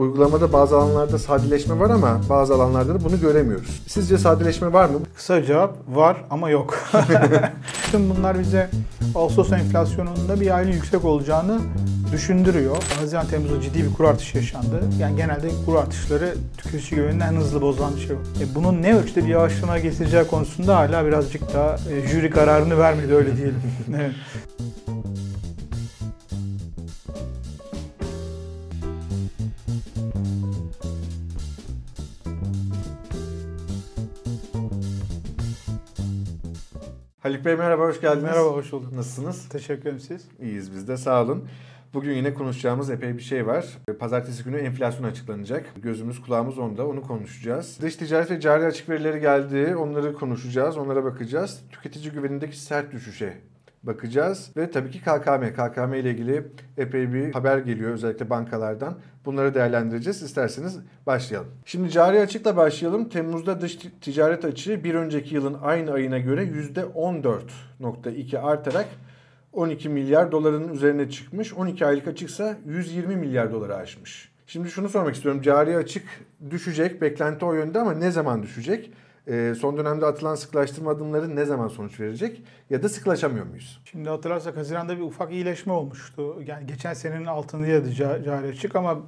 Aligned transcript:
Uygulamada 0.00 0.52
bazı 0.52 0.76
alanlarda 0.76 1.18
sadeleşme 1.18 1.80
var 1.80 1.90
ama 1.90 2.20
bazı 2.28 2.54
alanlarda 2.54 2.94
da 2.94 3.04
bunu 3.04 3.20
göremiyoruz. 3.20 3.82
Sizce 3.86 4.18
sadeleşme 4.18 4.72
var 4.72 4.88
mı? 4.88 4.98
Kısa 5.16 5.42
cevap 5.42 5.76
var 5.88 6.24
ama 6.30 6.50
yok. 6.50 6.78
Tüm 7.92 8.10
bunlar 8.10 8.38
bize 8.38 8.70
Ağustos 9.14 9.52
enflasyonunda 9.52 10.40
bir 10.40 10.56
aylık 10.56 10.74
yüksek 10.74 11.04
olacağını 11.04 11.60
düşündürüyor. 12.12 12.76
Haziran 12.98 13.26
Temmuz'da 13.26 13.60
ciddi 13.60 13.84
bir 13.84 13.92
kur 13.94 14.04
artışı 14.04 14.36
yaşandı. 14.36 14.80
Yani 15.00 15.16
genelde 15.16 15.48
kur 15.66 15.76
artışları 15.76 16.34
tüketici 16.58 17.00
güvenini 17.00 17.22
en 17.22 17.36
hızlı 17.36 17.60
bozan 17.60 17.96
şey. 17.96 18.16
E 18.16 18.54
bunun 18.54 18.82
ne 18.82 18.96
ölçüde 18.96 19.24
bir 19.24 19.28
yavaşlama 19.28 19.78
getireceği 19.78 20.24
konusunda 20.24 20.76
hala 20.76 21.06
birazcık 21.06 21.54
daha 21.54 21.76
e, 21.92 22.08
jüri 22.08 22.30
kararını 22.30 22.78
vermedi 22.78 23.14
öyle 23.14 23.36
diyelim. 23.36 23.62
evet. 23.96 24.12
Haluk 37.30 37.44
Bey 37.44 37.56
merhaba, 37.56 37.84
hoş 37.84 38.00
geldiniz. 38.00 38.22
Merhaba, 38.22 38.50
hoş 38.50 38.72
bulduk. 38.72 38.92
Nasılsınız? 38.92 39.48
Teşekkür 39.48 39.82
ederim 39.82 40.00
siz. 40.00 40.28
İyiyiz 40.40 40.72
biz 40.72 40.88
de, 40.88 40.96
sağ 40.96 41.22
olun. 41.22 41.48
Bugün 41.94 42.12
yine 42.12 42.34
konuşacağımız 42.34 42.90
epey 42.90 43.16
bir 43.16 43.22
şey 43.22 43.46
var. 43.46 43.66
Pazartesi 43.98 44.44
günü 44.44 44.56
enflasyon 44.56 45.06
açıklanacak. 45.06 45.66
Gözümüz 45.82 46.22
kulağımız 46.22 46.58
onda, 46.58 46.86
onu 46.86 47.02
konuşacağız. 47.02 47.78
Dış 47.82 47.96
ticaret 47.96 48.30
ve 48.30 48.40
cari 48.40 48.64
açık 48.64 48.88
verileri 48.88 49.20
geldi. 49.20 49.76
Onları 49.76 50.12
konuşacağız, 50.12 50.76
onlara 50.76 51.04
bakacağız. 51.04 51.62
Tüketici 51.70 52.12
güvenindeki 52.12 52.56
sert 52.56 52.92
düşüşe 52.92 53.40
bakacağız. 53.82 54.50
Ve 54.56 54.70
tabii 54.70 54.90
ki 54.90 55.00
KKM. 55.00 55.52
KKM 55.56 55.94
ile 55.94 56.10
ilgili 56.10 56.46
epey 56.76 57.12
bir 57.12 57.32
haber 57.32 57.58
geliyor 57.58 57.90
özellikle 57.90 58.30
bankalardan. 58.30 58.98
Bunları 59.24 59.54
değerlendireceğiz. 59.54 60.22
İsterseniz 60.22 60.78
başlayalım. 61.06 61.48
Şimdi 61.64 61.90
cari 61.90 62.20
açıkla 62.20 62.56
başlayalım. 62.56 63.08
Temmuz'da 63.08 63.60
dış 63.60 63.78
ticaret 64.00 64.44
açığı 64.44 64.84
bir 64.84 64.94
önceki 64.94 65.34
yılın 65.34 65.56
aynı 65.62 65.92
ayına 65.92 66.18
göre 66.18 66.44
%14.2 66.44 68.38
artarak 68.38 68.86
12 69.52 69.88
milyar 69.88 70.32
doların 70.32 70.74
üzerine 70.74 71.10
çıkmış. 71.10 71.54
12 71.54 71.86
aylık 71.86 72.08
açıksa 72.08 72.56
120 72.66 73.16
milyar 73.16 73.52
doları 73.52 73.76
aşmış. 73.76 74.30
Şimdi 74.46 74.70
şunu 74.70 74.88
sormak 74.88 75.14
istiyorum. 75.14 75.42
Cari 75.42 75.76
açık 75.76 76.04
düşecek, 76.50 77.02
beklenti 77.02 77.44
o 77.44 77.54
yönde 77.54 77.80
ama 77.80 77.92
ne 77.92 78.10
zaman 78.10 78.42
düşecek? 78.42 78.92
Ee, 79.30 79.54
son 79.54 79.76
dönemde 79.76 80.06
atılan 80.06 80.34
sıklaştırma 80.34 80.90
adımları 80.90 81.36
ne 81.36 81.44
zaman 81.44 81.68
sonuç 81.68 82.00
verecek? 82.00 82.42
Ya 82.70 82.82
da 82.82 82.88
sıklaşamıyor 82.88 83.46
muyuz? 83.46 83.80
Şimdi 83.84 84.08
hatırlarsak 84.08 84.56
Haziran'da 84.56 84.96
bir 84.96 85.02
ufak 85.02 85.32
iyileşme 85.32 85.72
olmuştu. 85.72 86.42
Yani 86.46 86.66
geçen 86.66 86.94
senenin 86.94 87.26
altındaydı 87.26 87.92
cari 87.92 88.48
açık 88.48 88.76
ama 88.76 88.98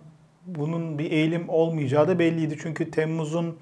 bunun 0.47 0.99
bir 0.99 1.11
eğilim 1.11 1.49
olmayacağı 1.49 2.09
da 2.09 2.19
belliydi. 2.19 2.57
Çünkü 2.63 2.91
Temmuz'un 2.91 3.57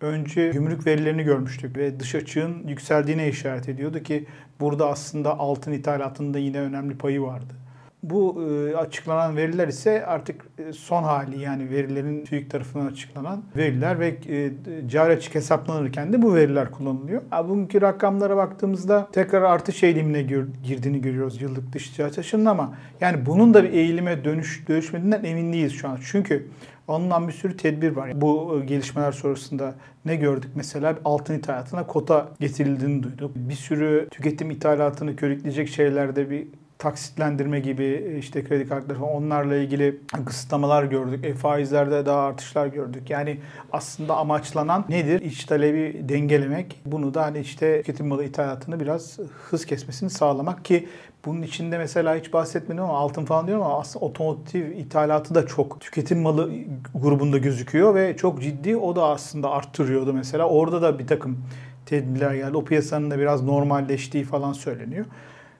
önce 0.00 0.48
gümrük 0.48 0.86
verilerini 0.86 1.22
görmüştük 1.22 1.76
ve 1.76 2.00
dış 2.00 2.14
açığın 2.14 2.68
yükseldiğine 2.68 3.28
işaret 3.28 3.68
ediyordu 3.68 4.02
ki 4.02 4.26
burada 4.60 4.88
aslında 4.88 5.38
altın 5.38 5.72
ithalatında 5.72 6.38
yine 6.38 6.60
önemli 6.60 6.98
payı 6.98 7.22
vardı. 7.22 7.54
Bu 8.02 8.42
e, 8.42 8.76
açıklanan 8.76 9.36
veriler 9.36 9.68
ise 9.68 10.06
artık 10.06 10.46
e, 10.58 10.72
son 10.72 11.02
hali 11.02 11.40
yani 11.40 11.70
verilerin 11.70 12.24
TÜİK 12.24 12.50
tarafından 12.50 12.86
açıklanan 12.86 13.42
veriler 13.56 14.00
ve 14.00 14.16
e, 14.28 14.52
cari 14.88 15.12
açık 15.12 15.34
hesaplanırken 15.34 16.12
de 16.12 16.22
bu 16.22 16.34
veriler 16.34 16.70
kullanılıyor. 16.70 17.22
Bugünkü 17.48 17.80
rakamlara 17.80 18.36
baktığımızda 18.36 19.08
tekrar 19.12 19.42
artış 19.42 19.82
eğilimine 19.82 20.22
girdiğini 20.64 21.00
görüyoruz 21.00 21.42
yıllık 21.42 21.72
dış 21.72 21.90
ticaret 21.90 22.18
açığının 22.18 22.44
ama 22.44 22.74
yani 23.00 23.26
bunun 23.26 23.54
da 23.54 23.64
bir 23.64 23.72
eğilime 23.72 24.24
dönüş 24.24 24.68
dönüşmediğinden 24.68 25.24
emin 25.24 25.52
değiliz 25.52 25.72
şu 25.72 25.88
an. 25.88 25.98
Çünkü 26.10 26.46
alınan 26.88 27.28
bir 27.28 27.32
sürü 27.32 27.56
tedbir 27.56 27.96
var. 27.96 28.20
Bu 28.20 28.62
gelişmeler 28.66 29.12
sonrasında 29.12 29.74
ne 30.04 30.16
gördük? 30.16 30.50
Mesela 30.54 30.96
altın 31.04 31.34
ithalatına 31.38 31.86
kota 31.86 32.28
getirildiğini 32.40 33.02
duyduk. 33.02 33.30
Bir 33.36 33.54
sürü 33.54 34.08
tüketim 34.10 34.50
ithalatını 34.50 35.16
körükleyecek 35.16 35.68
şeylerde 35.68 36.30
bir 36.30 36.46
taksitlendirme 36.78 37.60
gibi 37.60 38.16
işte 38.18 38.44
kredi 38.44 38.68
kartları 38.68 38.98
falan 38.98 39.12
onlarla 39.12 39.56
ilgili 39.56 40.00
kısıtlamalar 40.26 40.84
gördük. 40.84 41.24
E, 41.24 41.34
faizlerde 41.34 42.06
daha 42.06 42.20
artışlar 42.20 42.66
gördük. 42.66 43.10
Yani 43.10 43.38
aslında 43.72 44.16
amaçlanan 44.16 44.84
nedir? 44.88 45.20
İç 45.20 45.44
talebi 45.44 46.08
dengelemek. 46.08 46.80
Bunu 46.86 47.14
da 47.14 47.22
hani 47.22 47.38
işte 47.38 47.78
tüketim 47.78 48.06
malı 48.06 48.24
ithalatını 48.24 48.80
biraz 48.80 49.18
hız 49.50 49.66
kesmesini 49.66 50.10
sağlamak 50.10 50.64
ki 50.64 50.88
bunun 51.24 51.42
içinde 51.42 51.78
mesela 51.78 52.16
hiç 52.16 52.32
bahsetmedim 52.32 52.84
ama 52.84 52.98
altın 52.98 53.24
falan 53.24 53.46
diyorum 53.46 53.64
ama 53.64 53.80
aslında 53.80 54.04
otomotiv 54.04 54.70
ithalatı 54.70 55.34
da 55.34 55.46
çok 55.46 55.80
tüketim 55.80 56.22
malı 56.22 56.50
grubunda 56.94 57.38
gözüküyor 57.38 57.94
ve 57.94 58.16
çok 58.16 58.42
ciddi 58.42 58.76
o 58.76 58.96
da 58.96 59.04
aslında 59.04 59.50
arttırıyordu 59.50 60.12
mesela. 60.12 60.48
Orada 60.48 60.82
da 60.82 60.98
bir 60.98 61.06
takım 61.06 61.38
tedbirler 61.86 62.34
geldi. 62.34 62.56
O 62.56 62.64
piyasanın 62.64 63.10
da 63.10 63.18
biraz 63.18 63.42
normalleştiği 63.42 64.24
falan 64.24 64.52
söyleniyor. 64.52 65.06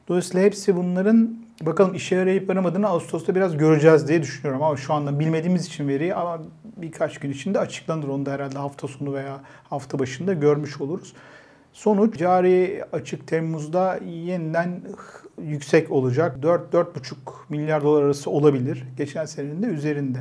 Dolayısıyla 0.09 0.47
hepsi 0.47 0.77
bunların 0.77 1.37
bakalım 1.62 1.94
işe 1.94 2.17
yarayıp 2.17 2.49
yaramadığını 2.49 2.89
Ağustos'ta 2.89 3.34
biraz 3.34 3.56
göreceğiz 3.56 4.09
diye 4.09 4.22
düşünüyorum. 4.22 4.62
Ama 4.62 4.77
şu 4.77 4.94
anda 4.94 5.21
bilmediğimiz 5.21 5.67
için 5.67 5.89
veriyi 5.89 6.15
ama 6.15 6.43
birkaç 6.77 7.19
gün 7.19 7.31
içinde 7.31 7.59
açıklanır. 7.59 8.09
Onu 8.09 8.27
da 8.27 8.33
herhalde 8.33 8.59
hafta 8.59 8.89
sonu 8.89 9.15
veya 9.15 9.41
hafta 9.71 9.99
başında 9.99 10.33
görmüş 10.33 10.81
oluruz. 10.81 11.12
Sonuç 11.72 12.19
cari 12.19 12.84
açık 12.93 13.28
Temmuz'da 13.28 14.00
yeniden 14.06 14.81
yüksek 15.43 15.91
olacak. 15.91 16.37
4-4,5 16.43 17.15
milyar 17.49 17.83
dolar 17.83 18.03
arası 18.03 18.31
olabilir. 18.31 18.84
Geçen 18.97 19.25
senenin 19.25 19.62
de 19.62 19.67
üzerinde. 19.67 20.21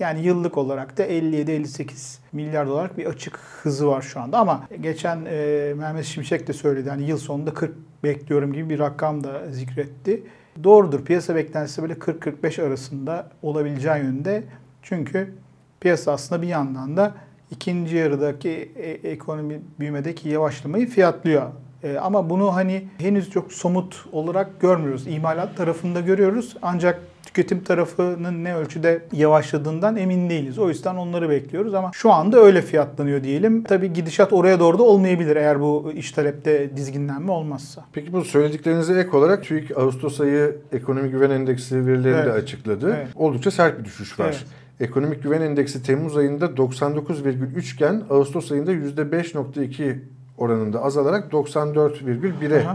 Yani 0.00 0.20
yıllık 0.20 0.58
olarak 0.58 0.98
da 0.98 1.06
57-58 1.06 2.18
milyar 2.32 2.66
dolarlık 2.66 2.98
bir 2.98 3.06
açık 3.06 3.36
hızı 3.36 3.86
var 3.86 4.02
şu 4.02 4.20
anda. 4.20 4.38
Ama 4.38 4.66
geçen 4.80 5.24
e, 5.30 5.74
Mehmet 5.76 6.04
Şimşek 6.04 6.46
de 6.48 6.52
söyledi. 6.52 6.88
Yani 6.88 7.02
yıl 7.02 7.18
sonunda 7.18 7.54
40 7.54 7.74
bekliyorum 8.04 8.52
gibi 8.52 8.70
bir 8.70 8.78
rakam 8.78 9.24
da 9.24 9.50
zikretti. 9.50 10.22
Doğrudur. 10.64 11.04
Piyasa 11.04 11.34
beklentisi 11.34 11.82
böyle 11.82 11.92
40-45 11.92 12.66
arasında 12.66 13.30
olabileceği 13.42 13.96
yönde. 13.96 14.42
Çünkü 14.82 15.34
piyasa 15.80 16.12
aslında 16.12 16.42
bir 16.42 16.48
yandan 16.48 16.96
da 16.96 17.14
ikinci 17.50 17.96
yarıdaki 17.96 18.72
e, 18.76 18.90
ekonomi 18.90 19.60
büyümedeki 19.80 20.28
yavaşlamayı 20.28 20.86
fiyatlıyor. 20.86 21.50
E, 21.84 21.98
ama 21.98 22.30
bunu 22.30 22.54
hani 22.54 22.84
henüz 22.98 23.30
çok 23.30 23.52
somut 23.52 24.04
olarak 24.12 24.60
görmüyoruz. 24.60 25.06
İmalat 25.06 25.56
tarafında 25.56 26.00
görüyoruz. 26.00 26.56
Ancak 26.62 27.00
tüketim 27.26 27.64
tarafının 27.64 28.44
ne 28.44 28.56
ölçüde 28.56 29.02
yavaşladığından 29.12 29.96
emin 29.96 30.30
değiliz. 30.30 30.58
O 30.58 30.68
yüzden 30.68 30.94
onları 30.94 31.30
bekliyoruz 31.30 31.74
ama 31.74 31.90
şu 31.94 32.12
anda 32.12 32.40
öyle 32.40 32.62
fiyatlanıyor 32.62 33.24
diyelim. 33.24 33.64
Tabii 33.64 33.92
gidişat 33.92 34.32
oraya 34.32 34.60
doğru 34.60 34.78
da 34.78 34.82
olmayabilir 34.82 35.36
eğer 35.36 35.60
bu 35.60 35.92
iş 35.94 36.12
talepte 36.12 36.76
dizginlenme 36.76 37.32
olmazsa. 37.32 37.84
Peki 37.92 38.12
bu 38.12 38.24
söylediklerinize 38.24 39.00
ek 39.00 39.16
olarak 39.16 39.44
TÜİK 39.44 39.78
Ağustos 39.78 40.20
ayı 40.20 40.56
ekonomi 40.72 41.10
güven 41.10 41.30
endeksi 41.30 41.86
verilerini 41.86 42.16
evet. 42.16 42.26
de 42.26 42.32
açıkladı. 42.32 42.94
Evet. 42.96 43.08
Oldukça 43.14 43.50
sert 43.50 43.78
bir 43.78 43.84
düşüş 43.84 44.20
var. 44.20 44.26
Evet. 44.26 44.44
Ekonomik 44.80 45.22
güven 45.22 45.40
endeksi 45.40 45.82
Temmuz 45.82 46.16
ayında 46.16 46.46
99,3 46.46 47.74
iken 47.74 48.02
Ağustos 48.10 48.52
ayında 48.52 48.72
%5,2 48.72 49.98
oranında 50.40 50.82
azalarak 50.82 51.32
94,1'e 51.32 52.66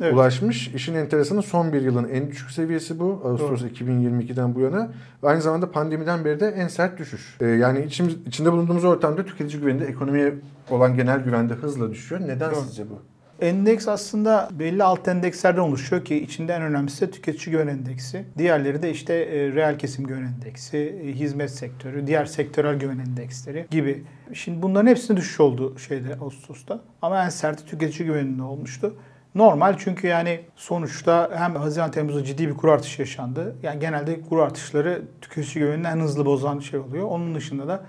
evet. 0.00 0.14
ulaşmış. 0.14 0.68
İşin 0.68 0.94
enteresanı 0.94 1.42
son 1.42 1.72
bir 1.72 1.82
yılın 1.82 2.08
en 2.08 2.30
düşük 2.30 2.50
seviyesi 2.50 3.00
bu. 3.00 3.22
Ağustos 3.24 3.60
Doğru. 3.60 3.68
2022'den 3.68 4.54
bu 4.54 4.60
yana. 4.60 4.88
Ve 5.22 5.28
aynı 5.28 5.42
zamanda 5.42 5.70
pandemiden 5.70 6.24
beri 6.24 6.40
de 6.40 6.48
en 6.48 6.68
sert 6.68 6.98
düşüş. 6.98 7.36
Ee, 7.40 7.46
yani 7.46 7.84
içimiz, 7.84 8.16
içinde 8.26 8.52
bulunduğumuz 8.52 8.84
ortamda 8.84 9.24
tüketici 9.24 9.60
güveninde 9.60 9.84
ekonomiye 9.84 10.34
olan 10.70 10.96
genel 10.96 11.20
güvende 11.20 11.54
hızla 11.54 11.90
düşüyor. 11.90 12.20
Neden 12.20 12.50
Doğru. 12.50 12.60
sizce 12.60 12.90
bu? 12.90 13.13
Endeks 13.40 13.88
aslında 13.88 14.48
belli 14.52 14.84
alt 14.84 15.08
endekslerden 15.08 15.60
oluşuyor 15.60 16.04
ki 16.04 16.16
içinde 16.16 16.52
en 16.52 16.62
önemlisi 16.62 17.10
tüketici 17.10 17.52
güven 17.52 17.66
endeksi. 17.66 18.24
Diğerleri 18.38 18.82
de 18.82 18.90
işte 18.90 19.14
e, 19.14 19.52
reel 19.52 19.78
kesim 19.78 20.06
güven 20.06 20.22
endeksi, 20.22 21.00
e, 21.04 21.12
hizmet 21.12 21.50
sektörü, 21.50 22.06
diğer 22.06 22.24
sektörel 22.24 22.74
güven 22.78 22.98
endeksleri 22.98 23.66
gibi. 23.70 24.04
Şimdi 24.32 24.62
bunların 24.62 24.86
hepsinde 24.86 25.16
düşüş 25.16 25.40
oldu 25.40 25.78
şeyde 25.78 26.14
Ağustos'ta. 26.14 26.80
Ama 27.02 27.24
en 27.24 27.28
sert 27.28 27.66
tüketici 27.66 28.06
güveninde 28.06 28.42
olmuştu. 28.42 28.96
Normal 29.34 29.74
çünkü 29.78 30.06
yani 30.06 30.40
sonuçta 30.56 31.30
hem 31.34 31.56
Haziran 31.56 31.90
Temmuz'da 31.90 32.24
ciddi 32.24 32.48
bir 32.48 32.54
kur 32.54 32.68
artışı 32.68 33.02
yaşandı. 33.02 33.56
Yani 33.62 33.80
genelde 33.80 34.20
kur 34.20 34.38
artışları 34.38 35.02
tüketici 35.20 35.64
güvenini 35.64 35.86
en 35.86 36.00
hızlı 36.00 36.26
bozan 36.26 36.58
şey 36.58 36.80
oluyor. 36.80 37.04
Onun 37.08 37.34
dışında 37.34 37.68
da 37.68 37.84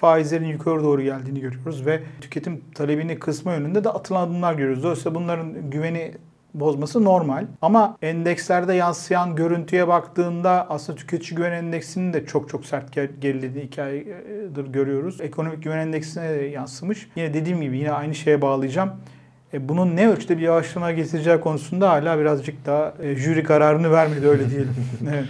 faizlerin 0.00 0.48
yukarı 0.48 0.82
doğru 0.82 1.02
geldiğini 1.02 1.40
görüyoruz 1.40 1.86
ve 1.86 2.00
tüketim 2.20 2.60
talebini 2.74 3.18
kısma 3.18 3.54
yönünde 3.54 3.84
de 3.84 3.88
atılan 3.90 4.26
adımlar 4.26 4.54
görüyoruz. 4.54 4.82
Dolayısıyla 4.82 5.14
bunların 5.14 5.70
güveni 5.70 6.12
bozması 6.54 7.04
normal. 7.04 7.46
Ama 7.62 7.96
endekslerde 8.02 8.74
yansıyan 8.74 9.36
görüntüye 9.36 9.88
baktığında 9.88 10.66
aslında 10.70 10.98
tüketici 10.98 11.36
güven 11.36 11.52
endeksinin 11.52 12.12
de 12.12 12.26
çok 12.26 12.48
çok 12.48 12.66
sert 12.66 12.92
gerilediği 13.20 13.64
iki 13.64 13.82
aydır 13.82 14.66
görüyoruz. 14.66 15.20
Ekonomik 15.20 15.62
güven 15.62 15.78
endeksine 15.78 16.30
de 16.30 16.44
yansımış. 16.44 17.08
Yine 17.16 17.34
dediğim 17.34 17.60
gibi 17.60 17.78
yine 17.78 17.92
aynı 17.92 18.14
şeye 18.14 18.42
bağlayacağım. 18.42 18.90
E, 19.54 19.68
bunun 19.68 19.96
ne 19.96 20.08
ölçüde 20.08 20.38
bir 20.38 20.42
yavaşlama 20.42 20.92
getireceği 20.92 21.40
konusunda 21.40 21.90
hala 21.90 22.18
birazcık 22.18 22.66
daha 22.66 22.94
e, 23.02 23.16
jüri 23.16 23.44
kararını 23.44 23.90
vermedi 23.90 24.28
öyle 24.28 24.50
diyelim. 24.50 24.74
evet. 25.10 25.28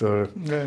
Doğru. 0.00 0.28
Evet. 0.52 0.66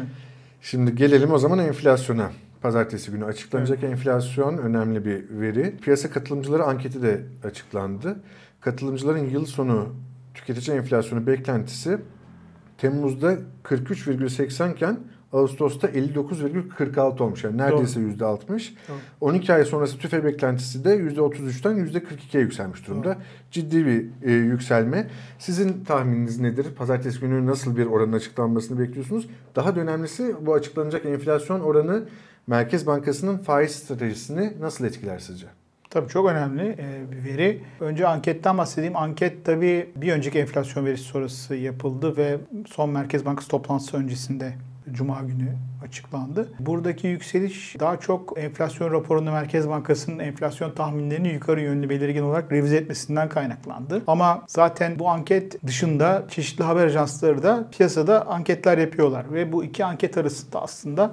Şimdi 0.61 0.95
gelelim 0.95 1.31
o 1.31 1.37
zaman 1.37 1.59
enflasyona. 1.59 2.31
Pazartesi 2.63 3.12
günü 3.12 3.25
açıklanacak 3.25 3.80
evet. 3.81 3.92
enflasyon 3.92 4.57
önemli 4.57 5.06
bir 5.06 5.39
veri. 5.39 5.77
Piyasa 5.77 6.10
katılımcıları 6.10 6.63
anketi 6.63 7.01
de 7.01 7.21
açıklandı. 7.44 8.15
Katılımcıların 8.62 9.30
yıl 9.30 9.45
sonu 9.45 9.95
tüketici 10.33 10.77
enflasyonu 10.77 11.27
beklentisi 11.27 11.98
Temmuz'da 12.77 13.33
43,80 13.63 14.74
iken 14.74 15.00
Ağustos'ta 15.33 15.88
59,46 15.88 17.24
olmuş. 17.24 17.44
Yani 17.44 17.57
neredeyse 17.57 18.01
Doğru. 18.01 18.10
%60. 18.10 18.48
Doğru. 18.48 18.98
12 19.21 19.54
ay 19.54 19.65
sonrası 19.65 19.98
tüfe 19.98 20.24
beklentisi 20.24 20.86
de 20.86 20.95
%33'ten 20.95 21.86
%42'ye 21.86 22.44
yükselmiş 22.44 22.88
durumda. 22.88 23.06
Doğru. 23.06 23.15
Ciddi 23.51 23.86
bir 23.86 24.06
e, 24.24 24.31
yükselme. 24.31 25.10
Sizin 25.39 25.83
tahmininiz 25.83 26.39
nedir? 26.39 26.68
Pazartesi 26.75 27.19
günü 27.19 27.45
nasıl 27.45 27.77
bir 27.77 27.86
oranın 27.86 28.13
açıklanmasını 28.13 28.80
bekliyorsunuz? 28.80 29.27
Daha 29.56 29.75
da 29.75 29.80
önemlisi 29.80 30.36
bu 30.42 30.54
açıklanacak 30.54 31.06
enflasyon 31.06 31.60
oranı 31.60 32.04
Merkez 32.47 32.87
Bankası'nın 32.87 33.37
faiz 33.37 33.71
stratejisini 33.71 34.53
nasıl 34.59 34.85
etkiler 34.85 35.19
sizce? 35.19 35.47
Tabii 35.89 36.09
çok 36.09 36.29
önemli 36.29 36.77
e, 36.79 37.11
bir 37.11 37.23
veri. 37.23 37.61
Önce 37.79 38.07
anketten 38.07 38.57
bahsedeyim. 38.57 38.95
Anket 38.95 39.45
tabii 39.45 39.89
bir 39.95 40.11
önceki 40.11 40.39
enflasyon 40.39 40.85
verisi 40.85 41.03
sonrası 41.03 41.55
yapıldı 41.55 42.17
ve 42.17 42.37
son 42.67 42.89
Merkez 42.89 43.25
Bankası 43.25 43.49
toplantısı 43.49 43.97
öncesinde 43.97 44.53
Cuma 44.91 45.21
günü 45.21 45.55
açıklandı. 45.85 46.49
Buradaki 46.59 47.07
yükseliş 47.07 47.79
daha 47.79 47.99
çok 47.99 48.33
enflasyon 48.37 48.91
raporunda 48.91 49.31
Merkez 49.31 49.69
Bankası'nın 49.69 50.19
enflasyon 50.19 50.71
tahminlerini 50.71 51.33
yukarı 51.33 51.61
yönlü 51.61 51.89
belirgin 51.89 52.23
olarak 52.23 52.51
revize 52.51 52.77
etmesinden 52.77 53.29
kaynaklandı. 53.29 54.01
Ama 54.07 54.43
zaten 54.47 54.99
bu 54.99 55.09
anket 55.09 55.67
dışında 55.67 56.25
çeşitli 56.29 56.63
haber 56.63 56.85
ajansları 56.85 57.43
da 57.43 57.67
piyasada 57.71 58.27
anketler 58.27 58.77
yapıyorlar 58.77 59.33
ve 59.33 59.51
bu 59.51 59.63
iki 59.63 59.85
anket 59.85 60.17
arasında 60.17 60.61
aslında 60.61 61.11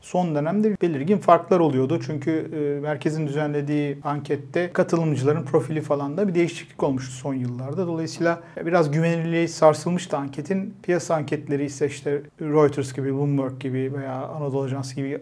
son 0.00 0.34
dönemde 0.34 0.76
belirgin 0.82 1.18
farklar 1.18 1.60
oluyordu. 1.60 2.00
Çünkü 2.06 2.50
e, 2.52 2.80
merkezin 2.80 3.26
düzenlediği 3.26 3.98
ankette 4.04 4.72
katılımcıların 4.72 5.44
profili 5.44 5.80
falan 5.80 6.16
da 6.16 6.28
bir 6.28 6.34
değişiklik 6.34 6.82
olmuştu 6.82 7.12
son 7.12 7.34
yıllarda. 7.34 7.86
Dolayısıyla 7.86 8.40
biraz 8.66 8.90
güvenilirliği 8.90 9.48
sarsılmıştı 9.48 10.16
anketin. 10.16 10.74
Piyasa 10.82 11.14
anketleri 11.14 11.64
ise 11.64 11.86
işte 11.86 12.22
Reuters 12.40 12.92
gibi, 12.92 13.14
Bloomberg 13.14 13.60
gibi 13.60 13.92
veya 13.98 14.12
Anadolu 14.12 14.62
Ajansı 14.62 14.94
gibi 14.94 15.20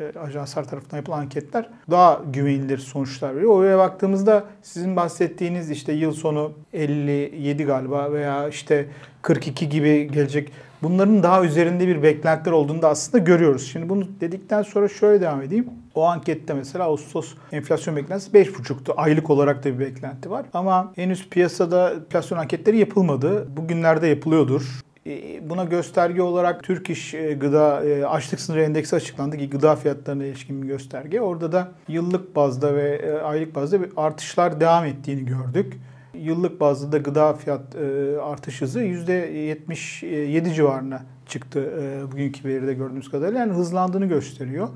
e, 0.00 0.18
ajanslar 0.18 0.64
tarafından 0.64 0.96
yapılan 0.96 1.18
anketler 1.18 1.68
daha 1.90 2.20
güvenilir 2.32 2.78
sonuçlar 2.78 3.36
veriyor. 3.36 3.52
Oraya 3.52 3.78
baktığımızda 3.78 4.44
sizin 4.62 4.96
bahsettiğiniz 4.96 5.70
işte 5.70 5.92
yıl 5.92 6.12
sonu 6.12 6.52
57 6.72 7.64
galiba 7.64 8.12
veya 8.12 8.48
işte 8.48 8.86
42 9.22 9.68
gibi 9.68 10.10
gelecek 10.12 10.52
bunların 10.82 11.22
daha 11.22 11.44
üzerinde 11.44 11.88
bir 11.88 12.02
beklentiler 12.02 12.52
olduğunu 12.52 12.82
da 12.82 12.88
aslında 12.88 13.24
görüyoruz. 13.24 13.70
Şimdi 13.72 13.88
bunu 13.88 14.06
dedikten 14.20 14.62
sonra 14.62 14.88
şöyle 14.88 15.20
devam 15.20 15.42
edeyim. 15.42 15.66
O 15.94 16.04
ankette 16.04 16.54
mesela 16.54 16.84
Ağustos 16.84 17.34
enflasyon 17.52 17.96
beklentisi 17.96 18.30
5,5'tu. 18.30 18.94
Aylık 18.96 19.30
olarak 19.30 19.64
da 19.64 19.74
bir 19.74 19.78
beklenti 19.78 20.30
var. 20.30 20.46
Ama 20.54 20.92
henüz 20.96 21.28
piyasada 21.28 21.92
enflasyon 21.92 22.38
anketleri 22.38 22.78
yapılmadı. 22.78 23.56
Bugünlerde 23.56 24.06
yapılıyordur. 24.06 24.80
E, 25.06 25.50
buna 25.50 25.64
gösterge 25.64 26.22
olarak 26.22 26.62
Türk 26.62 26.90
İş 26.90 27.14
e, 27.14 27.32
Gıda 27.32 27.84
e, 27.84 28.06
Açlık 28.06 28.40
Sınırı 28.40 28.62
Endeksi 28.62 28.96
açıklandı 28.96 29.38
ki 29.38 29.50
gıda 29.50 29.76
fiyatlarına 29.76 30.24
ilişkin 30.24 30.62
bir 30.62 30.66
gösterge. 30.66 31.20
Orada 31.20 31.52
da 31.52 31.68
yıllık 31.88 32.36
bazda 32.36 32.74
ve 32.74 33.22
aylık 33.22 33.54
bazda 33.54 33.80
bir 33.82 33.90
artışlar 33.96 34.60
devam 34.60 34.84
ettiğini 34.84 35.24
gördük 35.24 35.76
yıllık 36.18 36.60
bazda 36.60 36.92
da 36.92 36.98
gıda 36.98 37.32
fiyat 37.34 37.76
e, 37.76 38.18
artış 38.20 38.62
hızı 38.62 38.80
%77 38.80 40.54
civarına 40.54 41.02
çıktı 41.26 41.72
e, 41.80 42.12
bugünkü 42.12 42.48
veride 42.48 42.74
gördüğümüz 42.74 43.10
kadarıyla. 43.10 43.40
Yani 43.40 43.52
hızlandığını 43.52 44.06
gösteriyor. 44.06 44.68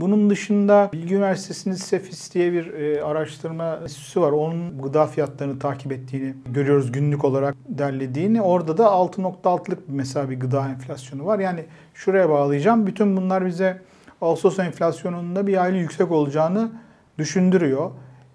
Bunun 0.00 0.30
dışında 0.30 0.90
Bilgi 0.92 1.14
Üniversitesi'nin 1.14 1.74
Sefis 1.74 2.34
diye 2.34 2.52
bir 2.52 2.74
e, 2.74 3.02
araştırma 3.02 3.76
enstitüsü 3.82 4.20
var. 4.20 4.32
Onun 4.32 4.82
gıda 4.82 5.06
fiyatlarını 5.06 5.58
takip 5.58 5.92
ettiğini 5.92 6.34
görüyoruz 6.46 6.92
günlük 6.92 7.24
olarak 7.24 7.56
derlediğini. 7.68 8.42
Orada 8.42 8.78
da 8.78 8.84
6.6'lık 8.84 9.78
mesela 9.88 10.30
bir 10.30 10.40
gıda 10.40 10.68
enflasyonu 10.68 11.26
var. 11.26 11.38
Yani 11.38 11.64
şuraya 11.94 12.30
bağlayacağım. 12.30 12.86
Bütün 12.86 13.16
bunlar 13.16 13.46
bize 13.46 13.82
Ağustos 14.20 14.58
enflasyonunda 14.58 15.46
bir 15.46 15.62
aylık 15.62 15.80
yüksek 15.80 16.10
olacağını 16.10 16.70
düşündürüyor. 17.18 17.90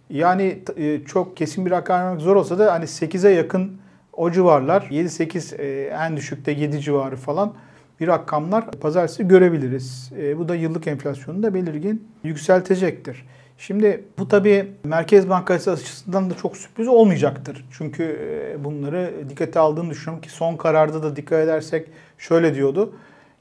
Yani 0.10 0.60
e, 0.78 1.04
çok 1.06 1.38
kesin 1.38 1.66
bir 1.66 1.72
rakam 1.72 2.00
vermek 2.00 2.22
zor 2.22 2.36
olsa 2.36 2.60
da 2.60 2.74
hani 2.74 2.86
8'e 2.86 3.31
yakın 3.31 3.78
o 4.13 4.31
civarlar 4.31 4.81
7-8 4.81 5.56
e, 5.56 5.88
en 5.88 6.18
düşükte 6.18 6.52
7 6.52 6.81
civarı 6.81 7.16
falan 7.16 7.54
bir 8.00 8.07
rakamlar 8.07 8.72
pazartesi 8.72 9.28
görebiliriz. 9.28 10.12
E, 10.19 10.38
bu 10.38 10.48
da 10.48 10.56
yıllık 10.56 10.88
enflasyonu 10.88 11.44
da 11.44 11.54
belirgin 11.54 12.07
yükseltecektir. 12.24 13.25
Şimdi 13.57 14.04
bu 14.19 14.28
tabii 14.28 14.72
Merkez 14.84 15.30
Bankası 15.30 15.72
açısından 15.72 16.30
da 16.30 16.34
çok 16.38 16.58
sürpriz 16.58 16.88
olmayacaktır. 16.88 17.66
Çünkü 17.72 18.19
bunları 18.63 19.13
dikkate 19.30 19.60
aldığını 19.60 19.90
düşünüyorum 19.90 20.22
ki 20.22 20.30
son 20.30 20.58
kararda 20.58 21.04
da 21.04 21.16
dikkat 21.16 21.44
edersek 21.44 21.90
şöyle 22.18 22.56
diyordu. 22.56 22.94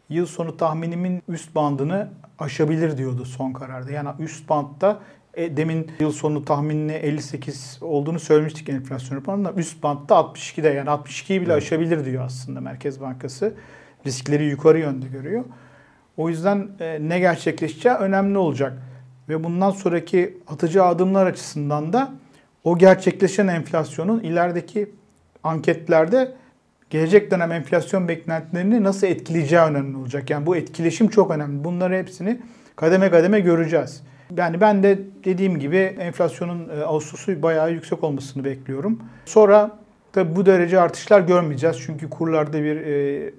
Yıl 0.09 0.27
sonu 0.27 0.57
tahminimin 0.57 1.23
üst 1.29 1.55
bandını 1.55 2.09
aşabilir 2.39 2.99
diyordu 2.99 3.25
son 3.25 3.53
kararda. 3.53 3.91
Yani 3.91 4.09
üst 4.19 4.49
bandta 4.49 5.01
e, 5.37 5.57
demin 5.57 5.91
yıl 6.01 6.13
sonu 6.13 6.45
tahminine 6.45 6.95
58 6.95 7.79
olduğunu 7.81 8.21
söylemiştik 8.21 8.69
enflasyon 8.69 9.19
raporunda. 9.19 9.53
Üst 9.53 9.83
bantta 9.83 10.15
62'de 10.15 10.69
yani 10.69 10.89
62'yi 10.89 11.41
bile 11.41 11.53
aşabilir 11.53 12.05
diyor 12.05 12.25
aslında 12.25 12.61
Merkez 12.61 13.01
Bankası. 13.01 13.55
Riskleri 14.07 14.45
yukarı 14.45 14.79
yönde 14.79 15.07
görüyor. 15.07 15.45
O 16.17 16.29
yüzden 16.29 16.69
e, 16.81 16.99
ne 17.01 17.19
gerçekleşeceği 17.19 17.95
önemli 17.95 18.39
olacak. 18.39 18.83
Ve 19.29 19.45
bundan 19.45 19.71
sonraki 19.71 20.39
atacağı 20.47 20.87
adımlar 20.87 21.27
açısından 21.27 21.93
da 21.93 22.13
o 22.65 22.79
gerçekleşen 22.79 23.47
enflasyonun 23.47 24.21
ilerideki 24.21 24.91
anketlerde 25.43 26.35
gelecek 26.91 27.31
dönem 27.31 27.53
enflasyon 27.53 28.09
beklentilerini 28.09 28.83
nasıl 28.83 29.07
etkileyeceği 29.07 29.63
önemli 29.63 29.97
olacak. 29.97 30.31
Yani 30.31 30.47
bu 30.47 30.57
etkileşim 30.57 31.09
çok 31.09 31.31
önemli. 31.31 31.65
Bunları 31.65 31.97
hepsini 31.97 32.41
kademe 32.77 33.11
kademe 33.11 33.41
göreceğiz. 33.41 34.03
Yani 34.37 34.61
ben 34.61 34.83
de 34.83 34.99
dediğim 35.25 35.59
gibi 35.59 35.77
enflasyonun 35.77 36.69
e, 36.69 36.83
Ağustos'u 36.83 37.43
bayağı 37.43 37.73
yüksek 37.73 38.05
olmasını 38.05 38.45
bekliyorum. 38.45 39.03
Sonra 39.25 39.79
tabi 40.13 40.37
bu 40.37 40.47
derece 40.47 40.81
artışlar 40.81 41.21
görmeyeceğiz. 41.21 41.77
Çünkü 41.87 42.11
kurlarda 42.11 42.63
bir 42.63 42.77
e, 42.77 43.33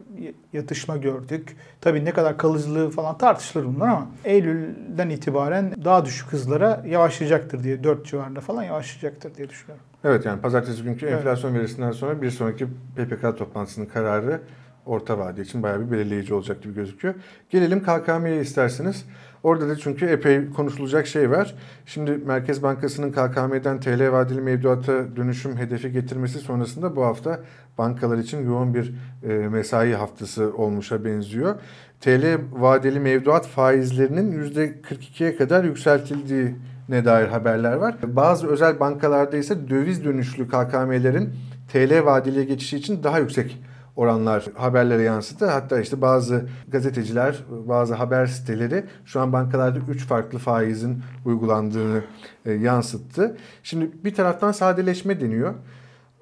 yatışma 0.54 0.98
gördük. 0.98 1.56
Tabi 1.82 2.06
ne 2.06 2.12
kadar 2.12 2.38
kalıcılığı 2.38 2.90
falan 2.90 3.18
tartışılır 3.18 3.66
bunlar 3.66 3.88
ama 3.88 4.08
Eylül'den 4.26 5.10
itibaren 5.10 5.74
daha 5.86 6.06
düşük 6.06 6.34
hızlara 6.34 6.84
yavaşlayacaktır 6.88 7.64
diye 7.64 7.84
4 7.84 8.06
civarında 8.06 8.42
falan 8.42 8.64
yavaşlayacaktır 8.64 9.36
diye 9.36 9.50
düşünüyorum. 9.50 9.86
Evet 10.04 10.26
yani 10.26 10.42
pazartesi 10.42 10.84
günkü 10.84 11.06
enflasyon 11.06 11.52
evet. 11.52 11.62
verisinden 11.62 11.92
sonra 11.92 12.22
bir 12.22 12.32
sonraki 12.32 12.68
PPK 12.96 13.38
toplantısının 13.38 13.86
kararı 13.86 14.42
orta 14.86 15.18
vade 15.18 15.42
için 15.42 15.64
bayağı 15.64 15.82
bir 15.82 15.92
belirleyici 15.92 16.34
olacak 16.34 16.64
gibi 16.64 16.74
gözüküyor. 16.74 17.16
Gelelim 17.50 17.84
KKM'ye 17.84 18.42
isterseniz. 18.42 19.06
Orada 19.46 19.70
da 19.70 19.76
çünkü 19.76 20.06
epey 20.06 20.50
konuşulacak 20.50 21.08
şey 21.08 21.32
var. 21.32 21.56
Şimdi 21.86 22.12
Merkez 22.12 22.64
Bankası'nın 22.64 23.12
KKM'den 23.12 23.80
TL 23.80 24.12
vadeli 24.12 24.42
mevduata 24.42 25.16
dönüşüm 25.16 25.58
hedefi 25.58 25.92
getirmesi 25.92 26.40
sonrasında 26.40 26.96
bu 26.96 27.06
hafta 27.06 27.40
bankalar 27.78 28.18
için 28.18 28.46
yoğun 28.46 28.74
bir 28.74 28.94
e, 29.24 29.34
mesai 29.34 29.94
haftası 29.94 30.54
olmuşa 30.58 31.06
benziyor. 31.06 31.56
TL 32.02 32.38
vadeli 32.52 33.00
mevduat 33.00 33.48
faizlerinin 33.48 34.32
%42'ye 34.44 35.36
kadar 35.36 35.64
yükseltildiği 35.64 36.56
ne 36.90 37.06
dair 37.06 37.28
haberler 37.28 37.74
var. 37.74 37.96
Bazı 38.04 38.48
özel 38.48 38.80
bankalarda 38.80 39.38
ise 39.38 39.70
döviz 39.70 40.06
dönüşlü 40.06 40.48
KKM'lerin 40.48 41.30
TL 41.74 42.06
vadeliye 42.06 42.46
geçişi 42.46 42.78
için 42.78 43.04
daha 43.04 43.20
yüksek 43.20 43.62
oranlar 43.96 44.46
haberlere 44.56 45.02
yansıdı. 45.02 45.46
Hatta 45.46 45.80
işte 45.80 46.02
bazı 46.02 46.46
gazeteciler, 46.68 47.44
bazı 47.50 47.94
haber 47.94 48.26
siteleri 48.26 48.86
şu 49.06 49.22
an 49.22 49.34
bankalarda 49.34 49.80
3 49.90 50.06
farklı 50.06 50.40
faizin 50.40 51.02
uygulandığını 51.26 52.04
e, 52.46 52.52
yansıttı. 52.52 53.38
Şimdi 53.64 53.92
bir 54.04 54.14
taraftan 54.16 54.52
sadeleşme 54.52 55.22
deniyor. 55.22 55.54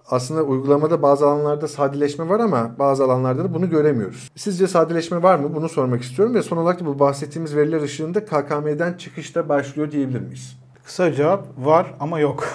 Aslında 0.09 0.43
uygulamada 0.43 1.01
bazı 1.01 1.27
alanlarda 1.27 1.67
sadeleşme 1.67 2.29
var 2.29 2.39
ama 2.39 2.75
bazı 2.79 3.03
alanlarda 3.03 3.43
da 3.43 3.53
bunu 3.53 3.69
göremiyoruz. 3.69 4.31
Sizce 4.35 4.67
sadeleşme 4.67 5.23
var 5.23 5.39
mı? 5.39 5.55
Bunu 5.55 5.69
sormak 5.69 6.01
istiyorum 6.01 6.35
ve 6.35 6.41
son 6.41 6.57
olarak 6.57 6.79
da 6.79 6.85
bu 6.85 6.99
bahsettiğimiz 6.99 7.55
veriler 7.55 7.81
ışığında 7.81 8.25
KKM'den 8.25 8.93
çıkışta 8.93 9.49
başlıyor 9.49 9.91
diyebilir 9.91 10.19
miyiz? 10.19 10.62
Kısa 10.83 11.13
cevap 11.13 11.45
var 11.57 11.93
ama 11.99 12.19
yok. 12.19 12.47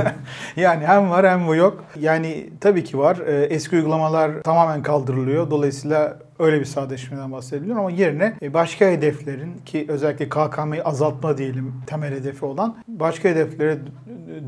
yani 0.56 0.86
hem 0.86 1.10
var 1.10 1.30
hem 1.30 1.46
bu 1.46 1.54
yok. 1.54 1.84
Yani 2.00 2.50
tabii 2.60 2.84
ki 2.84 2.98
var. 2.98 3.16
Ee, 3.26 3.44
eski 3.44 3.76
uygulamalar 3.76 4.42
tamamen 4.42 4.82
kaldırılıyor. 4.82 5.50
Dolayısıyla 5.50 6.18
Öyle 6.38 6.60
bir 6.60 6.64
sadeleşmeden 6.64 7.32
bahsediliyor 7.32 7.78
ama 7.78 7.90
yerine 7.90 8.34
e, 8.42 8.54
başka 8.54 8.84
hedeflerin 8.84 9.58
ki 9.58 9.86
özellikle 9.88 10.28
KKM'yi 10.28 10.82
azaltma 10.82 11.38
diyelim 11.38 11.74
temel 11.86 12.14
hedefi 12.14 12.44
olan 12.44 12.76
başka 12.88 13.28
hedeflere 13.28 13.78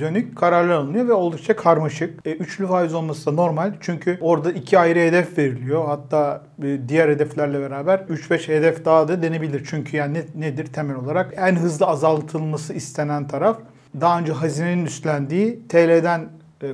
dönük 0.00 0.36
kararlar 0.36 0.74
alınıyor 0.74 1.08
ve 1.08 1.12
oldukça 1.12 1.56
karmaşık. 1.56 2.26
E, 2.26 2.32
üçlü 2.32 2.66
faiz 2.66 2.94
olması 2.94 3.26
da 3.26 3.34
normal 3.34 3.72
çünkü 3.80 4.18
orada 4.20 4.52
iki 4.52 4.78
ayrı 4.78 4.98
hedef 4.98 5.38
veriliyor. 5.38 5.86
Hatta 5.86 6.42
e, 6.62 6.78
diğer 6.88 7.08
hedeflerle 7.08 7.60
beraber 7.60 7.98
3-5 7.98 8.48
hedef 8.48 8.84
daha 8.84 9.08
da 9.08 9.22
denebilir. 9.22 9.66
Çünkü 9.70 9.96
yani 9.96 10.18
ne, 10.34 10.46
nedir 10.46 10.66
temel 10.66 10.96
olarak? 10.96 11.34
En 11.36 11.56
hızlı 11.56 11.86
azaltılması 11.86 12.74
istenen 12.74 13.28
taraf 13.28 13.58
daha 14.00 14.20
önce 14.20 14.32
hazinenin 14.32 14.86
üstlendiği 14.86 15.68
TL'den 15.68 16.28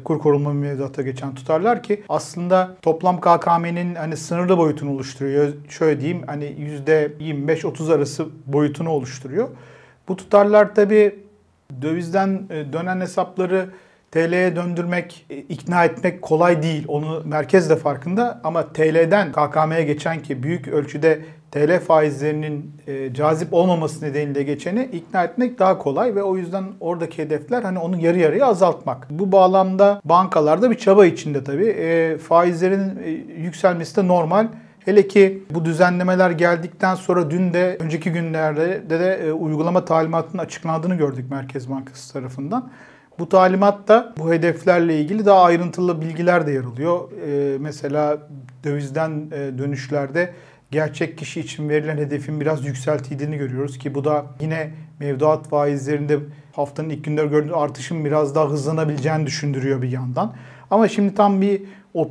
kur 0.05 0.19
korunma 0.19 0.53
mevduata 0.53 1.03
geçen 1.03 1.35
tutarlar 1.35 1.83
ki 1.83 2.03
aslında 2.09 2.77
toplam 2.83 3.21
KKM'nin 3.21 3.95
hani 3.95 4.17
sınırlı 4.17 4.59
boyutunu 4.59 4.91
oluşturuyor. 4.91 5.53
Şöyle 5.69 6.01
diyeyim 6.01 6.23
hani 6.27 6.45
%25-30 6.87 7.95
arası 7.95 8.27
boyutunu 8.47 8.91
oluşturuyor. 8.91 9.49
Bu 10.09 10.17
tutarlar 10.17 10.75
tabi 10.75 11.25
dövizden 11.83 12.43
e, 12.51 12.73
dönen 12.73 13.01
hesapları 13.01 13.71
TL'ye 14.11 14.57
döndürmek, 14.57 15.27
e, 15.31 15.37
ikna 15.37 15.85
etmek 15.85 16.23
kolay 16.23 16.63
değil. 16.63 16.85
Onu 16.89 17.23
merkez 17.25 17.71
de 17.71 17.77
farkında 17.77 18.41
ama 18.45 18.73
TL'den 18.73 19.33
KKM'ye 19.33 19.83
geçen 19.83 20.23
ki 20.23 20.43
büyük 20.43 20.69
ölçüde 20.69 21.21
TL 21.55 21.81
faizlerinin 21.81 22.73
e, 22.87 23.15
cazip 23.15 23.55
olmaması 23.55 24.05
nedeniyle 24.05 24.43
geçeni 24.43 24.85
ikna 24.93 25.25
etmek 25.25 25.59
daha 25.59 25.79
kolay 25.79 26.15
ve 26.15 26.23
o 26.23 26.37
yüzden 26.37 26.65
oradaki 26.81 27.23
hedefler 27.23 27.63
hani 27.63 27.79
onu 27.79 28.01
yarı 28.01 28.19
yarıya 28.19 28.47
azaltmak. 28.47 29.07
Bu 29.11 29.33
bağlamda 29.33 30.01
bankalarda 30.05 30.71
bir 30.71 30.79
çaba 30.79 31.07
içinde 31.07 31.45
tabii. 31.45 31.67
E, 31.67 32.19
faizlerin 32.19 32.99
e, 33.05 33.11
yükselmesi 33.43 33.97
de 33.97 34.09
normal. 34.09 34.49
Hele 34.85 35.09
ki 35.09 35.43
bu 35.51 35.65
düzenlemeler 35.65 36.31
geldikten 36.31 36.95
sonra 36.95 37.31
dün 37.31 37.53
de 37.53 37.77
önceki 37.81 38.13
günlerde 38.13 38.91
de, 38.91 39.01
de 39.01 39.15
e, 39.27 39.33
uygulama 39.33 39.85
talimatının 39.85 40.43
açıklandığını 40.43 40.95
gördük 40.95 41.31
Merkez 41.31 41.71
Bankası 41.71 42.13
tarafından. 42.13 42.71
Bu 43.19 43.29
talimatta 43.29 44.15
bu 44.19 44.33
hedeflerle 44.33 45.01
ilgili 45.01 45.27
daha 45.27 45.43
ayrıntılı 45.43 46.01
bilgiler 46.01 46.47
de 46.47 46.53
yer 46.53 46.65
alıyor. 46.65 47.13
E, 47.27 47.59
mesela 47.59 48.19
dövizden 48.65 49.11
e, 49.33 49.59
dönüşlerde 49.59 50.31
gerçek 50.71 51.19
kişi 51.19 51.41
için 51.41 51.69
verilen 51.69 51.97
hedefin 51.97 52.41
biraz 52.41 52.67
yükseltildiğini 52.67 53.37
görüyoruz 53.37 53.79
ki 53.79 53.95
bu 53.95 54.05
da 54.05 54.27
yine 54.41 54.71
mevduat 55.01 55.49
faizlerinde 55.49 56.19
haftanın 56.53 56.89
ilk 56.89 57.05
günleri 57.05 57.31
gördüğümüz 57.31 57.55
artışın 57.55 58.05
biraz 58.05 58.35
daha 58.35 58.51
hızlanabileceğini 58.51 59.27
düşündürüyor 59.27 59.83
bir 59.83 59.91
yandan. 59.91 60.35
Ama 60.71 60.89
şimdi 60.89 61.15
tam 61.15 61.41
bir 61.41 61.63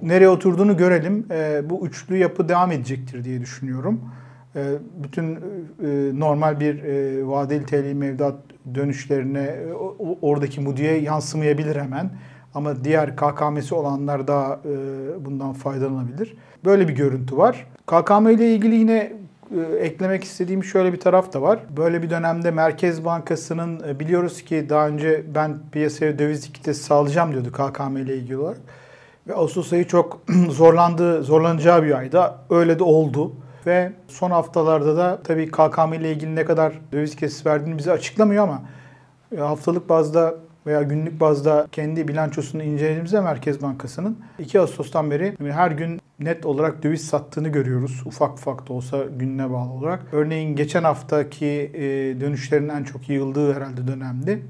nereye 0.02 0.30
oturduğunu 0.30 0.78
görelim. 0.78 1.26
E, 1.32 1.70
bu 1.70 1.88
üçlü 1.88 2.18
yapı 2.18 2.50
devam 2.50 2.72
edecektir 2.72 3.24
diye 3.24 3.42
düşünüyorum. 3.42 4.02
E, 4.56 4.64
bütün 5.04 5.36
e, 5.36 5.40
normal 6.20 6.60
bir 6.60 6.84
e, 6.84 7.28
vadeli 7.28 7.66
TL 7.66 7.94
mevduat 7.94 8.36
dönüşlerine 8.76 9.44
e, 9.44 9.74
oradaki 10.22 10.62
mudiye 10.62 11.02
yansımayabilir 11.02 11.76
hemen. 11.76 12.10
Ama 12.54 12.84
diğer 12.84 13.16
KKM'si 13.16 13.76
olanlar 13.76 14.28
da 14.28 14.60
e, 14.66 15.26
bundan 15.26 15.54
faydalanabilir. 15.54 16.38
Böyle 16.66 16.88
bir 16.88 16.96
görüntü 16.96 17.38
var. 17.38 17.68
KKM 17.86 18.30
ile 18.30 18.54
ilgili 18.56 18.76
yine 18.76 19.14
e, 19.56 19.76
eklemek 19.76 20.24
istediğim 20.24 20.64
şöyle 20.64 20.94
bir 20.94 21.00
taraf 21.00 21.34
da 21.34 21.42
var. 21.42 21.60
Böyle 21.78 22.02
bir 22.02 22.10
dönemde 22.10 22.52
Merkez 22.52 23.06
Bankası'nın 23.06 23.90
e, 23.90 24.00
biliyoruz 24.00 24.42
ki 24.42 24.66
daha 24.70 24.88
önce 24.88 25.24
ben 25.36 25.58
piyasaya 25.72 26.20
döviz 26.20 26.48
likiditesi 26.48 26.84
sağlayacağım 26.84 27.32
diyordu 27.32 27.52
KKM 27.52 27.98
ile 27.98 28.18
ilgili 28.18 28.38
olarak. 28.38 28.58
Ve 29.28 29.34
Ağustos 29.34 29.74
ayı 29.74 29.88
çok 29.88 30.22
zorlandı, 30.50 31.24
zorlanacağı 31.24 31.84
bir 31.84 31.98
ayda. 31.98 32.38
Öyle 32.50 32.80
de 32.80 32.84
oldu. 32.84 33.32
Ve 33.66 33.92
son 34.08 34.32
haftalarda 34.32 34.98
da 34.98 35.20
tabii 35.24 35.52
KKM 35.52 35.94
ile 35.94 36.12
ilgili 36.12 36.36
ne 36.36 36.46
kadar 36.46 36.74
döviz 36.92 37.16
kesisi 37.16 37.50
verdiğini 37.50 37.78
bize 37.78 37.92
açıklamıyor 37.92 38.44
ama 38.44 38.62
haftalık 39.40 39.90
bazda 39.90 40.36
veya 40.68 40.82
günlük 40.82 41.20
bazda 41.20 41.68
kendi 41.72 42.08
bilançosunu 42.08 42.64
incelediğimizde 42.64 43.22
Merkez 43.22 43.62
Bankası'nın 43.62 44.18
2 44.40 44.60
Ağustos'tan 44.60 45.12
beri 45.12 45.36
her 45.52 45.72
gün 45.72 46.02
net 46.20 46.46
olarak 46.46 46.84
döviz 46.84 47.08
sattığını 47.08 47.50
görüyoruz. 47.50 48.02
Ufak 48.06 48.34
ufak 48.34 48.70
da 48.70 48.74
olsa 48.74 49.04
gününe 49.18 49.52
bağlı 49.52 49.72
olarak. 49.72 50.04
Örneğin 50.12 50.56
geçen 50.56 50.84
haftaki 50.84 51.72
e, 51.74 51.82
dönüşlerin 52.22 52.70
en 52.70 52.84
çok 52.84 53.10
yığıldığı 53.10 53.54
herhalde 53.54 53.88
dönemdi. 53.88 54.44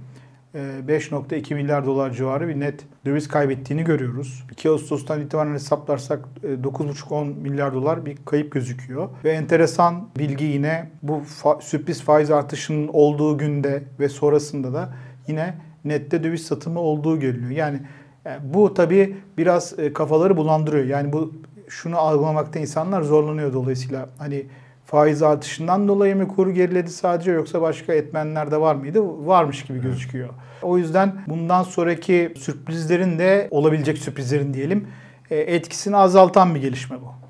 5.2 0.54 1.56
milyar 1.56 1.86
dolar 1.86 2.12
civarı 2.12 2.48
bir 2.48 2.60
net 2.60 2.86
döviz 3.06 3.28
kaybettiğini 3.28 3.84
görüyoruz. 3.84 4.44
2 4.52 4.70
Ağustos'tan 4.70 5.22
itibaren 5.22 5.54
hesaplarsak 5.54 6.26
9.5-10 6.44 7.32
e, 7.32 7.34
milyar 7.34 7.74
dolar 7.74 8.06
bir 8.06 8.18
kayıp 8.26 8.52
gözüküyor. 8.52 9.10
Ve 9.24 9.32
enteresan 9.32 10.10
bilgi 10.18 10.46
yine 10.46 10.90
bu 11.04 11.22
fa- 11.42 11.62
sürpriz 11.62 12.02
faiz 12.02 12.32
artışının 12.32 12.88
olduğu 12.88 13.38
günde 13.38 13.84
ve 14.00 14.10
sonrasında 14.10 14.74
da 14.74 14.94
yine 15.28 15.54
nette 15.86 16.24
döviz 16.24 16.46
satımı 16.46 16.80
olduğu. 16.80 17.22
Yani, 17.22 17.56
yani 17.56 17.80
e, 18.26 18.54
bu 18.54 18.74
tabii 18.74 19.18
biraz 19.38 19.80
e, 19.80 19.94
kafaları 19.94 20.38
bulandırıyor. 20.38 20.86
Yani 20.86 21.14
bu 21.14 21.34
şunu 21.70 21.98
algılamakta 21.98 22.60
insanlar 22.60 23.02
zorlanıyor 23.02 23.54
dolayısıyla. 23.54 24.10
Hani 24.18 24.46
faiz 24.86 25.24
artışından 25.24 25.88
dolayı 25.88 26.16
mı 26.16 26.28
kur 26.28 26.50
geriledi 26.50 26.90
sadece 26.90 27.32
yoksa 27.32 27.62
başka 27.62 27.94
etmenler 27.94 28.52
de 28.52 28.62
var 28.62 28.76
mıydı? 28.76 29.28
Varmış 29.28 29.64
gibi 29.66 29.82
gözüküyor. 29.82 30.30
O 30.62 30.78
yüzden 30.78 31.14
bundan 31.28 31.64
sonraki 31.64 32.34
sürprizlerin 32.38 33.20
de 33.20 33.48
olabilecek 33.52 33.98
sürprizlerin 33.98 34.54
diyelim 34.54 34.88
e, 35.30 35.38
etkisini 35.38 35.98
azaltan 35.98 36.56
bir 36.56 36.62
gelişme 36.62 36.98
bu. 37.02 37.23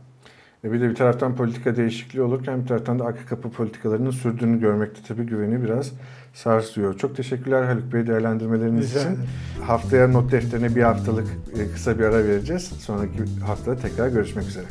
E 0.63 0.71
bir 0.71 0.81
de 0.81 0.89
bir 0.89 0.95
taraftan 0.95 1.35
politika 1.35 1.75
değişikliği 1.75 2.21
olurken 2.21 2.61
bir 2.61 2.67
taraftan 2.67 2.99
da 2.99 3.05
arka 3.05 3.25
kapı 3.25 3.51
politikalarının 3.51 4.11
sürdüğünü 4.11 4.59
görmekte 4.59 5.01
tabii 5.07 5.23
güveni 5.23 5.63
biraz 5.63 5.91
sarsıyor. 6.33 6.97
Çok 6.97 7.15
teşekkürler 7.15 7.63
Haluk 7.63 7.93
Bey 7.93 8.07
değerlendirmeleriniz 8.07 8.95
için. 8.95 9.17
Haftaya 9.61 10.07
not 10.07 10.31
defterine 10.31 10.75
bir 10.75 10.81
haftalık 10.81 11.27
e, 11.59 11.71
kısa 11.71 11.99
bir 11.99 12.03
ara 12.03 12.23
vereceğiz. 12.23 12.63
Sonraki 12.63 13.17
haftada 13.45 13.77
tekrar 13.77 14.07
görüşmek 14.07 14.47
üzere. 14.47 14.65